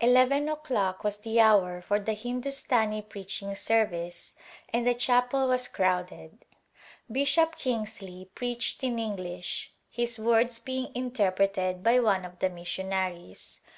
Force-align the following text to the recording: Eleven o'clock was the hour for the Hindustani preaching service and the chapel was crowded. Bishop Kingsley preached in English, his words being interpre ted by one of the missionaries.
Eleven 0.00 0.48
o'clock 0.48 1.04
was 1.04 1.18
the 1.18 1.38
hour 1.38 1.82
for 1.82 2.00
the 2.00 2.14
Hindustani 2.14 3.02
preaching 3.02 3.54
service 3.54 4.34
and 4.72 4.86
the 4.86 4.94
chapel 4.94 5.46
was 5.48 5.68
crowded. 5.68 6.46
Bishop 7.12 7.54
Kingsley 7.56 8.30
preached 8.34 8.82
in 8.82 8.98
English, 8.98 9.74
his 9.90 10.18
words 10.18 10.60
being 10.60 10.90
interpre 10.94 11.52
ted 11.52 11.82
by 11.82 11.98
one 12.00 12.24
of 12.24 12.38
the 12.38 12.48
missionaries. 12.48 13.60